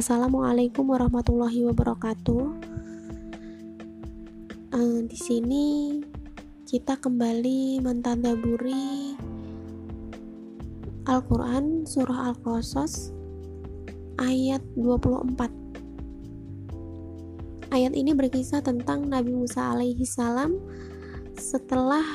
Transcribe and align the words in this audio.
Assalamualaikum 0.00 0.96
warahmatullahi 0.96 1.60
wabarakatuh. 1.68 2.44
Uh, 4.72 5.04
di 5.04 5.12
sini 5.12 6.00
kita 6.64 6.96
kembali 6.96 7.84
mentadaburi 7.84 9.12
Al-Quran 11.04 11.84
Surah 11.84 12.32
Al-Qasas 12.32 13.12
ayat 14.16 14.64
24 14.72 15.36
Ayat 17.68 17.92
ini 17.92 18.16
berkisah 18.16 18.64
tentang 18.64 19.04
Nabi 19.04 19.36
Musa 19.36 19.76
alaihi 19.76 20.08
salam 20.08 20.56
setelah 21.36 22.08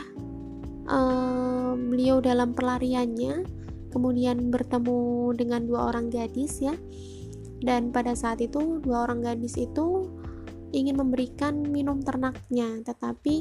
uh, 0.89 1.77
beliau 1.77 2.17
dalam 2.17 2.57
pelariannya 2.57 3.45
kemudian 3.93 4.49
bertemu 4.49 5.37
dengan 5.37 5.61
dua 5.69 5.93
orang 5.93 6.09
gadis 6.09 6.65
ya 6.65 6.73
dan 7.65 7.89
pada 7.89 8.13
saat 8.13 8.45
itu 8.45 8.77
dua 8.85 9.09
orang 9.09 9.25
gadis 9.25 9.57
itu 9.57 10.05
ingin 10.69 11.01
memberikan 11.01 11.65
minum 11.65 11.97
ternaknya. 12.05 12.85
Tetapi 12.85 13.35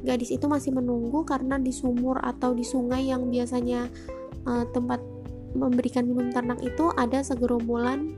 gadis 0.00 0.32
itu 0.32 0.48
masih 0.48 0.72
menunggu 0.72 1.22
karena 1.28 1.60
di 1.60 1.70
sumur 1.70 2.16
atau 2.24 2.56
di 2.56 2.64
sungai 2.64 3.12
yang 3.12 3.28
biasanya 3.28 3.92
uh, 4.48 4.64
tempat 4.72 5.04
memberikan 5.52 6.08
minum 6.08 6.32
ternak 6.32 6.64
itu 6.64 6.88
ada 6.96 7.20
segerombolan 7.20 8.16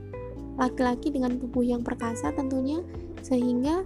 laki-laki 0.55 1.11
dengan 1.11 1.35
tubuh 1.35 1.67
yang 1.67 1.83
perkasa 1.83 2.31
tentunya 2.31 2.79
sehingga 3.19 3.83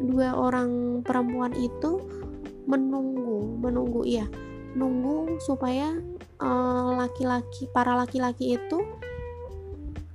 dua 0.00 0.32
orang 0.32 1.04
perempuan 1.04 1.52
itu 1.52 2.00
menunggu 2.64 3.60
menunggu 3.60 4.08
ya 4.08 4.24
nunggu 4.72 5.36
supaya 5.44 6.00
eh, 6.40 6.90
laki-laki 6.96 7.68
uh, 7.68 7.72
para 7.76 7.92
laki-laki 7.92 8.56
itu 8.56 8.78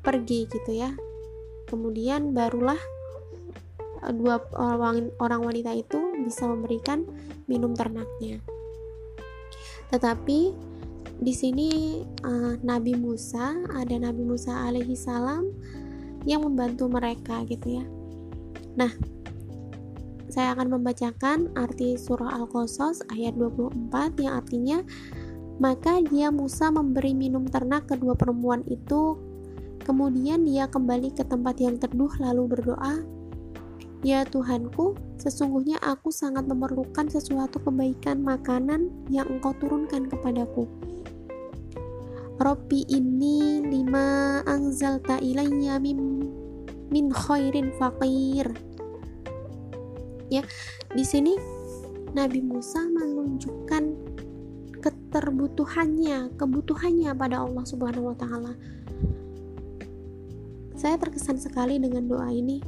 pergi 0.03 0.45
gitu 0.51 0.71
ya. 0.75 0.91
Kemudian 1.65 2.35
barulah 2.35 2.77
uh, 4.03 4.13
dua 4.13 4.43
orang 4.59 5.09
orang 5.17 5.41
wanita 5.41 5.71
itu 5.71 5.97
bisa 6.21 6.45
memberikan 6.45 7.07
minum 7.47 7.71
ternaknya. 7.73 8.43
Tetapi 9.89 10.53
di 11.23 11.33
sini 11.33 12.01
uh, 12.27 12.59
Nabi 12.59 12.99
Musa 12.99 13.55
ada 13.71 13.95
Nabi 13.95 14.21
Musa 14.27 14.67
alaihi 14.67 14.99
salam 14.99 15.47
yang 16.27 16.43
membantu 16.43 16.91
mereka 16.91 17.47
gitu 17.47 17.79
ya. 17.79 17.85
Nah 18.75 18.91
saya 20.33 20.57
akan 20.57 20.81
membacakan 20.81 21.53
arti 21.53 21.93
surah 21.93 22.33
Al-Qasas 22.41 23.05
ayat 23.13 23.37
24 23.37 24.17
yang 24.17 24.33
artinya 24.33 24.77
maka 25.61 26.01
dia 26.01 26.33
Musa 26.33 26.73
memberi 26.73 27.13
minum 27.13 27.45
ternak 27.45 27.85
kedua 27.85 28.17
perempuan 28.17 28.65
itu 28.65 29.13
kemudian 29.83 30.47
dia 30.47 30.65
kembali 30.71 31.11
ke 31.11 31.27
tempat 31.27 31.59
yang 31.59 31.75
teduh 31.75 32.11
lalu 32.17 32.47
berdoa 32.47 33.03
Ya 34.03 34.27
Tuhanku, 34.27 34.99
sesungguhnya 35.15 35.79
aku 35.79 36.11
sangat 36.11 36.43
memerlukan 36.43 37.07
sesuatu 37.07 37.63
kebaikan 37.63 38.19
makanan 38.19 38.91
yang 39.07 39.23
engkau 39.31 39.55
turunkan 39.55 40.11
kepadaku. 40.11 40.67
Robbi 42.35 42.83
ini 42.91 43.63
lima 43.63 44.43
ta 45.07 45.23
ilayya 45.23 45.79
min, 45.79 46.19
min 46.91 47.07
khairin 47.15 47.71
faqir. 47.79 48.51
Ya, 50.27 50.43
di 50.91 51.05
sini 51.07 51.39
Nabi 52.11 52.43
Musa 52.43 52.83
menunjukkan 52.83 53.83
keterbutuhannya, 54.83 56.35
kebutuhannya 56.35 57.15
pada 57.15 57.39
Allah 57.39 57.63
Subhanahu 57.63 58.11
wa 58.11 58.17
taala. 58.19 58.51
Saya 60.83 60.99
terkesan 60.99 61.39
sekali 61.39 61.79
dengan 61.79 62.11
doa 62.11 62.27
ini. 62.27 62.59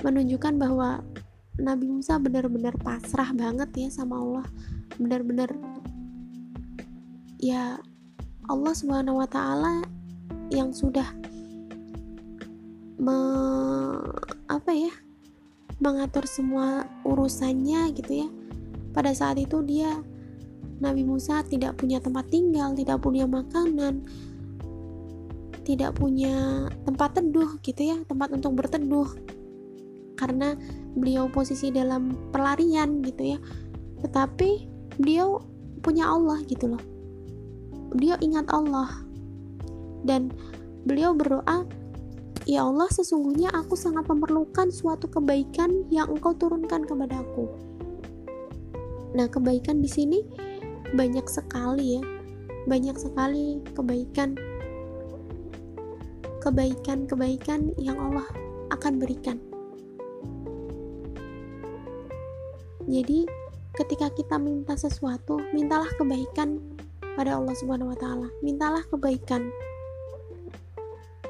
Menunjukkan 0.00 0.56
bahwa 0.56 1.04
Nabi 1.60 1.84
Musa 1.84 2.16
benar-benar 2.16 2.72
pasrah 2.80 3.28
banget 3.36 3.68
ya 3.76 3.88
sama 3.92 4.16
Allah. 4.16 4.48
Benar-benar 4.96 5.52
ya 7.36 7.76
Allah 8.48 8.72
Subhanahu 8.72 9.20
wa 9.20 9.28
taala 9.28 9.84
yang 10.48 10.72
sudah 10.72 11.12
me, 12.96 13.16
apa 14.48 14.72
ya? 14.72 14.96
mengatur 15.76 16.24
semua 16.24 16.88
urusannya 17.04 17.92
gitu 17.92 18.24
ya. 18.24 18.28
Pada 18.96 19.12
saat 19.12 19.36
itu 19.36 19.60
dia 19.60 19.92
Nabi 20.80 21.04
Musa 21.04 21.44
tidak 21.44 21.76
punya 21.76 22.00
tempat 22.00 22.32
tinggal, 22.32 22.72
tidak 22.72 23.04
punya 23.04 23.28
makanan, 23.28 24.08
tidak 25.66 25.98
punya 25.98 26.70
tempat 26.86 27.18
teduh 27.18 27.58
gitu 27.66 27.82
ya, 27.82 27.98
tempat 28.06 28.30
untuk 28.30 28.54
berteduh. 28.54 29.10
Karena 30.14 30.54
beliau 30.94 31.26
posisi 31.28 31.74
dalam 31.74 32.14
pelarian 32.30 33.02
gitu 33.02 33.34
ya. 33.34 33.38
Tetapi 34.00 34.50
beliau 34.96 35.42
punya 35.82 36.06
Allah 36.08 36.40
gitu 36.46 36.70
loh 36.70 36.96
beliau 37.96 38.18
ingat 38.20 38.46
Allah 38.50 38.90
dan 40.04 40.28
beliau 40.84 41.14
berdoa 41.14 41.66
Ya 42.46 42.62
Allah, 42.62 42.86
sesungguhnya 42.94 43.50
aku 43.50 43.74
sangat 43.74 44.06
memerlukan 44.06 44.70
suatu 44.70 45.10
kebaikan 45.10 45.82
yang 45.90 46.06
Engkau 46.14 46.30
turunkan 46.30 46.86
kepadaku. 46.86 47.50
Nah, 49.18 49.26
kebaikan 49.26 49.82
di 49.82 49.90
sini 49.90 50.22
banyak 50.94 51.26
sekali 51.26 51.98
ya. 51.98 52.06
Banyak 52.70 53.02
sekali 53.02 53.66
kebaikan 53.74 54.38
kebaikan-kebaikan 56.46 57.74
yang 57.74 57.98
Allah 57.98 58.22
akan 58.70 59.02
berikan. 59.02 59.42
Jadi, 62.86 63.26
ketika 63.74 64.14
kita 64.14 64.38
minta 64.38 64.78
sesuatu, 64.78 65.42
mintalah 65.50 65.90
kebaikan 65.98 66.62
pada 67.18 67.34
Allah 67.34 67.50
Subhanahu 67.58 67.90
wa 67.90 67.98
taala. 67.98 68.30
Mintalah 68.46 68.86
kebaikan. 68.86 69.50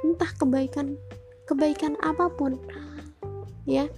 Entah 0.05 0.28
kebaikan 0.37 1.00
kebaikan 1.49 1.97
apa 2.05 2.28
pun. 2.28 2.60
Ya. 3.65 3.88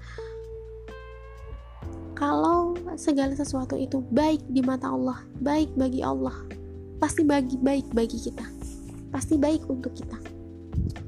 Kalau 2.15 2.79
segala 2.95 3.35
sesuatu 3.35 3.75
itu 3.75 4.07
baik 4.15 4.43
di 4.55 4.63
mata 4.63 4.91
Allah, 4.91 5.19
baik 5.43 5.75
bagi 5.75 6.03
Allah, 6.03 6.35
pasti 7.03 7.27
bagi 7.27 7.59
baik 7.59 7.91
bagi 7.91 8.19
kita. 8.23 8.47
Pasti 9.11 9.35
baik 9.35 9.67
untuk 9.67 9.99
kita. 9.99 10.38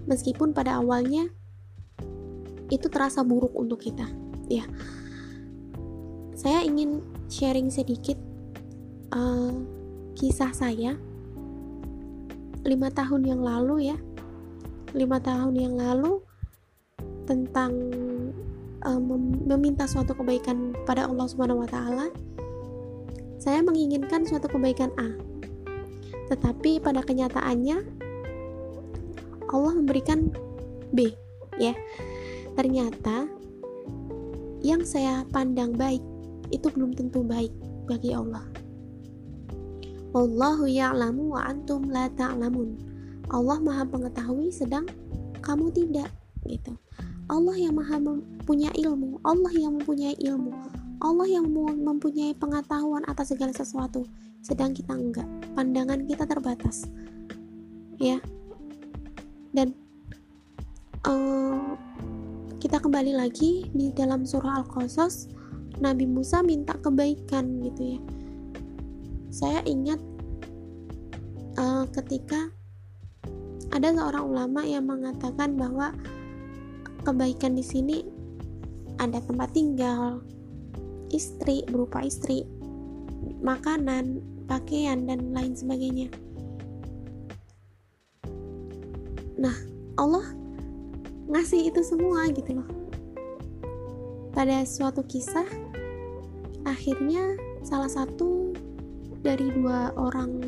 Meskipun 0.09 0.53
pada 0.53 0.81
awalnya 0.81 1.29
itu 2.71 2.87
terasa 2.87 3.27
buruk 3.27 3.55
untuk 3.55 3.83
kita, 3.83 4.07
ya. 4.47 4.63
Saya 6.39 6.65
ingin 6.65 7.03
sharing 7.29 7.69
sedikit 7.69 8.17
uh, 9.15 9.55
kisah 10.19 10.51
saya 10.55 10.99
lima 12.67 12.93
tahun 12.93 13.25
yang 13.25 13.41
lalu 13.41 13.95
ya 13.95 13.97
lima 14.93 15.23
tahun 15.23 15.55
yang 15.57 15.75
lalu 15.79 16.21
tentang 17.25 17.73
um, 18.85 19.33
meminta 19.47 19.87
suatu 19.87 20.13
kebaikan 20.13 20.75
pada 20.85 21.07
Allah 21.07 21.27
Subhanahu 21.31 21.63
Wa 21.65 21.69
Taala 21.71 22.07
saya 23.41 23.65
menginginkan 23.65 24.27
suatu 24.29 24.51
kebaikan 24.51 24.93
A 25.01 25.15
tetapi 26.29 26.83
pada 26.83 27.01
kenyataannya 27.01 28.00
Allah 29.51 29.75
memberikan 29.77 30.31
B 30.95 31.13
ya 31.59 31.75
ternyata 32.55 33.27
yang 34.61 34.83
saya 34.87 35.27
pandang 35.31 35.75
baik 35.75 36.03
itu 36.51 36.67
belum 36.73 36.95
tentu 36.95 37.23
baik 37.23 37.53
bagi 37.87 38.15
Allah 38.15 38.45
Allahu 40.11 40.67
ya'lamu 40.67 41.39
wa 41.39 41.47
antum 41.47 41.87
la 41.87 42.11
ta'lamun. 42.11 42.75
Allah 43.31 43.63
Maha 43.63 43.87
mengetahui 43.87 44.51
sedang 44.51 44.83
kamu 45.39 45.71
tidak 45.71 46.11
gitu. 46.51 46.75
Allah 47.31 47.55
yang 47.55 47.79
Maha 47.79 48.03
mempunyai 48.03 48.75
ilmu, 48.75 49.23
Allah 49.23 49.55
yang 49.55 49.79
mempunyai 49.79 50.19
ilmu, 50.19 50.51
Allah 50.99 51.31
yang 51.31 51.47
mempunyai 51.79 52.35
pengetahuan 52.35 53.07
atas 53.07 53.31
segala 53.31 53.55
sesuatu, 53.55 54.03
sedang 54.43 54.75
kita 54.75 54.99
enggak. 54.99 55.31
Pandangan 55.55 56.03
kita 56.11 56.27
terbatas. 56.27 56.91
Ya. 58.03 58.19
Dan 59.51 59.75
uh, 61.07 61.75
kita 62.63 62.79
kembali 62.79 63.19
lagi 63.19 63.67
di 63.75 63.91
dalam 63.93 64.23
surah 64.23 64.63
Al-Qasas, 64.63 65.31
Nabi 65.83 66.07
Musa 66.07 66.45
minta 66.45 66.77
kebaikan 66.79 67.63
gitu 67.65 67.97
ya 67.97 68.01
saya 69.31 69.63
ingat 69.63 70.03
uh, 71.55 71.87
ketika 71.95 72.51
ada 73.71 73.95
seorang 73.95 74.27
ulama 74.27 74.67
yang 74.67 74.91
mengatakan 74.91 75.55
bahwa 75.55 75.95
kebaikan 77.07 77.55
di 77.55 77.63
sini 77.63 78.03
ada 78.99 79.23
tempat 79.23 79.55
tinggal, 79.55 80.19
istri 81.15 81.63
berupa 81.71 82.03
istri, 82.03 82.43
makanan, 83.39 84.19
pakaian 84.51 85.07
dan 85.07 85.31
lain 85.31 85.55
sebagainya. 85.55 86.11
Allah 90.01 90.25
ngasih 91.29 91.69
itu 91.69 91.85
semua 91.85 92.25
gitu 92.33 92.57
loh. 92.57 92.69
Pada 94.33 94.65
suatu 94.65 95.05
kisah 95.05 95.45
akhirnya 96.65 97.37
salah 97.61 97.93
satu 97.93 98.57
dari 99.21 99.53
dua 99.53 99.93
orang 100.01 100.41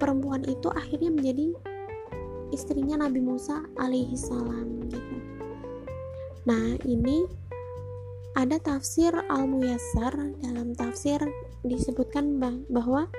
perempuan 0.00 0.40
itu 0.48 0.72
akhirnya 0.72 1.12
menjadi 1.12 1.52
istrinya 2.48 3.04
Nabi 3.04 3.20
Musa 3.20 3.60
alaihi 3.76 4.16
salam 4.16 4.88
gitu. 4.88 5.16
Nah, 6.48 6.80
ini 6.88 7.28
ada 8.32 8.56
tafsir 8.56 9.12
Al-Muyassar. 9.12 10.16
Dalam 10.40 10.72
tafsir 10.72 11.20
disebutkan 11.60 12.40
bahwa 12.72 13.12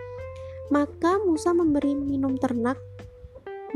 maka 0.74 1.21
Musa 1.21 1.54
memberi 1.54 1.94
minum 1.94 2.33
ternak 2.42 2.81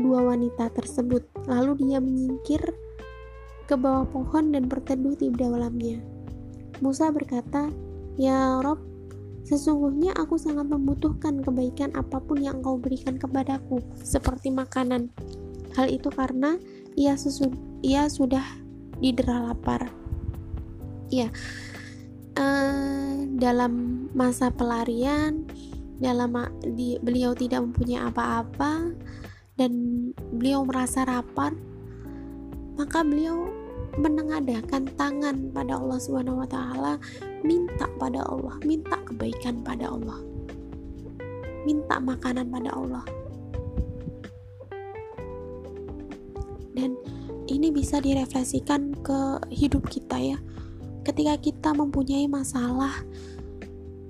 dua 0.02 0.34
wanita 0.34 0.74
tersebut 0.74 1.22
lalu 1.44 1.78
dia 1.84 1.98
menyingkir 2.00 2.62
ke 3.64 3.74
bawah 3.74 4.04
pohon 4.08 4.52
dan 4.52 4.68
berteduh 4.68 5.16
di 5.16 5.32
dalamnya. 5.32 6.00
Musa 6.84 7.08
berkata 7.08 7.72
ya 8.20 8.60
Rob 8.60 8.80
sesungguhnya 9.44 10.16
aku 10.16 10.40
sangat 10.40 10.68
membutuhkan 10.68 11.44
kebaikan 11.44 11.92
apa 11.92 12.16
pun 12.16 12.40
yang 12.40 12.64
engkau 12.64 12.80
berikan 12.80 13.20
kepadaku 13.20 13.80
seperti 14.00 14.48
makanan. 14.48 15.12
Hal 15.76 15.92
itu 15.92 16.08
karena 16.08 16.56
ia, 16.96 17.18
sesu 17.18 17.52
ia 17.84 18.08
sudah 18.08 18.44
didera 19.02 19.52
lapar. 19.52 19.92
Ya 21.12 21.28
uh, 22.38 23.12
dalam 23.36 24.06
masa 24.14 24.50
pelarian 24.50 25.46
dalam 25.98 26.34
di, 26.74 26.98
beliau 27.00 27.32
tidak 27.32 27.62
mempunyai 27.62 28.02
apa-apa 28.10 28.92
dan 29.54 29.72
beliau 30.34 30.66
merasa 30.66 31.06
lapar 31.06 31.54
maka 32.74 33.06
beliau 33.06 33.50
menengadahkan 33.94 34.90
tangan 34.98 35.54
pada 35.54 35.78
Allah 35.78 35.98
Subhanahu 36.02 36.42
wa 36.42 36.48
taala 36.50 36.98
minta 37.46 37.86
pada 38.02 38.26
Allah 38.26 38.58
minta 38.66 38.98
kebaikan 39.06 39.62
pada 39.62 39.94
Allah 39.94 40.18
minta 41.64 41.96
makanan 41.98 42.52
pada 42.52 42.70
Allah. 42.76 43.04
Dan 46.76 46.94
ini 47.48 47.72
bisa 47.72 47.98
direfleksikan 47.98 49.00
ke 49.00 49.40
hidup 49.50 49.88
kita 49.88 50.20
ya. 50.20 50.38
Ketika 51.04 51.34
kita 51.40 51.70
mempunyai 51.72 52.28
masalah 52.28 52.92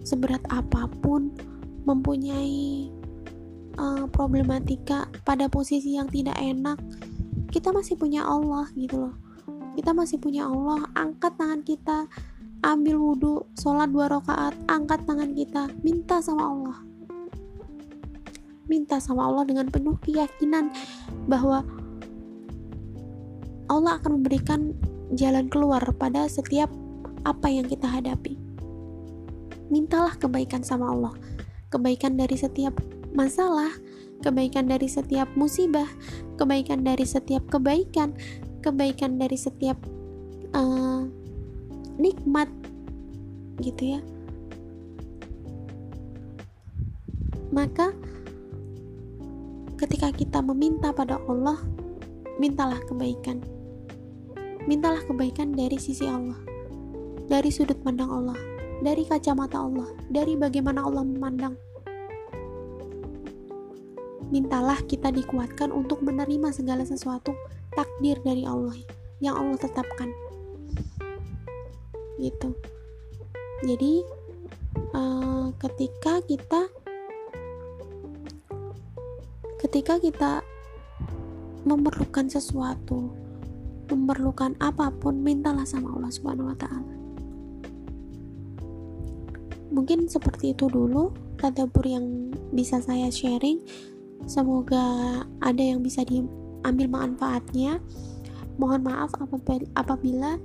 seberat 0.03 0.43
apa 0.51 0.91
pun, 1.03 1.35
mempunyai 1.87 2.91
uh, 3.79 4.07
problematika 4.11 5.07
pada 5.23 5.47
posisi 5.47 5.95
yang 5.99 6.11
tidak 6.11 6.39
enak, 6.39 6.79
kita 7.55 7.71
masih 7.71 7.95
punya 7.95 8.27
Allah 8.27 8.67
gitu 8.75 9.09
loh. 9.09 9.15
Kita 9.75 9.91
masih 9.91 10.23
punya 10.23 10.47
Allah, 10.47 10.87
angkat 10.95 11.35
tangan 11.35 11.61
kita, 11.67 12.07
ambil 12.63 12.97
wudhu, 12.97 13.35
sholat 13.59 13.91
dua 13.91 14.07
rakaat, 14.07 14.55
angkat 14.71 15.03
tangan 15.05 15.35
kita, 15.35 15.67
minta 15.83 16.23
sama 16.23 16.43
Allah. 16.47 16.79
Minta 18.71 18.97
sama 19.03 19.29
Allah 19.29 19.45
dengan 19.45 19.69
penuh 19.69 19.99
keyakinan 20.01 20.73
bahwa 21.29 21.67
Allah 23.69 23.99
akan 24.01 24.23
memberikan 24.23 24.73
jalan 25.13 25.51
keluar 25.51 25.83
pada 25.99 26.25
setiap 26.31 26.71
apa 27.27 27.49
yang 27.51 27.67
kita 27.69 27.89
hadapi. 27.91 28.39
Mintalah 29.69 30.17
kebaikan 30.17 30.63
sama 30.63 30.93
Allah, 30.93 31.15
kebaikan 31.73 32.15
dari 32.15 32.37
setiap 32.39 32.77
masalah, 33.15 33.71
kebaikan 34.21 34.69
dari 34.69 34.91
setiap 34.91 35.31
musibah, 35.39 35.87
kebaikan 36.37 36.85
dari 36.85 37.07
setiap 37.07 37.47
kebaikan, 37.49 38.13
kebaikan 38.61 39.17
dari 39.17 39.39
setiap 39.39 39.79
uh, 40.53 41.07
nikmat, 41.97 42.51
gitu 43.63 43.97
ya. 43.97 44.01
Maka, 47.55 47.95
ketika 49.79 50.11
kita 50.11 50.43
meminta 50.43 50.91
pada 50.91 51.23
Allah, 51.31 51.63
mintalah 52.43 52.83
kebaikan. 52.91 53.39
Mintalah 54.67 55.01
kebaikan 55.07 55.55
dari 55.55 55.79
sisi 55.79 56.09
Allah 56.09 56.55
dari 57.29 57.49
sudut 57.49 57.81
pandang 57.81 58.13
Allah, 58.13 58.37
dari 58.85 59.05
kacamata 59.09 59.65
Allah, 59.65 59.89
dari 60.13 60.37
bagaimana 60.37 60.85
Allah 60.85 61.05
memandang. 61.05 61.57
Mintalah 64.33 64.81
kita 64.87 65.11
dikuatkan 65.11 65.73
untuk 65.73 66.01
menerima 66.01 66.53
segala 66.53 66.87
sesuatu 66.87 67.35
takdir 67.75 68.21
dari 68.25 68.45
Allah 68.45 68.77
yang 69.21 69.37
Allah 69.37 69.59
tetapkan. 69.59 70.13
Gitu. 72.21 72.55
Jadi 73.65 74.05
uh, 74.95 75.49
ketika 75.61 76.21
kita 76.25 76.69
ketika 79.65 79.97
kita 79.97 80.33
memerlukan 81.65 82.29
sesuatu, 82.29 83.09
memerlukan 83.89 84.53
apa 84.61 84.93
pun, 84.93 85.25
mintalah 85.25 85.65
sama 85.65 85.97
Allah 85.97 86.13
Subhanahu 86.13 86.53
wa 86.53 86.59
taala 86.61 86.95
mungkin 89.75 90.07
seperti 90.07 90.55
itu 90.55 90.71
dulu 90.71 91.11
tadabur 91.43 91.83
yang 91.83 92.31
bisa 92.55 92.79
saya 92.79 93.11
sharing 93.11 93.59
semoga 94.25 95.23
ada 95.41 95.63
yang 95.63 95.81
bisa 95.85 96.05
diambil 96.05 96.89
manfaatnya 96.89 97.81
mohon 98.57 98.87
maaf 98.87 99.11
apabila 99.75 100.39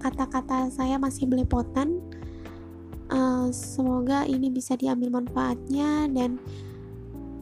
kata-kata 0.00 0.70
saya 0.72 0.96
masih 0.96 1.26
belepotan 1.26 2.00
uh, 3.12 3.50
semoga 3.50 4.24
ini 4.24 4.48
bisa 4.48 4.78
diambil 4.78 5.22
manfaatnya 5.22 6.06
dan 6.14 6.38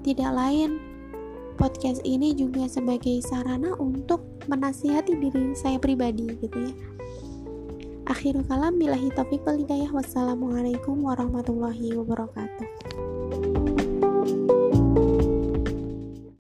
tidak 0.03 0.31
lain 0.33 0.81
podcast 1.57 2.05
ini 2.05 2.37
juga 2.37 2.69
sebagai 2.69 3.21
sarana 3.25 3.73
untuk 3.81 4.21
menasihati 4.49 5.17
diri 5.17 5.57
saya 5.57 5.81
pribadi 5.81 6.37
gitu 6.37 6.59
ya 6.61 6.75
Akhirul 8.07 8.47
kalam 8.47 8.79
billahi 8.79 9.11
taufiq 9.19 9.43
wal 9.43 9.59
hidayah. 9.59 9.91
Wassalamualaikum 9.91 10.95
warahmatullahi 11.03 11.91
wabarakatuh. 11.99 13.06